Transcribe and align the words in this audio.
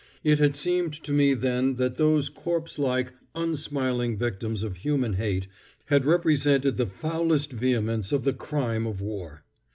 It 0.23 0.39
had 0.39 0.55
seemed 0.55 0.93
to 0.93 1.11
me 1.11 1.35
then 1.35 1.75
that 1.75 1.97
those 1.97 2.27
corpselike, 2.27 3.13
unsmiling 3.35 4.17
victims 4.17 4.63
of 4.63 4.77
human 4.77 5.13
hate 5.13 5.45
had 5.85 6.05
represented 6.05 6.77
the 6.77 6.87
foulest 6.87 7.51
vehemence 7.53 8.11
of 8.11 8.23
the 8.23 8.33
crime 8.33 8.87
of 8.87 8.99
war. 8.99 9.43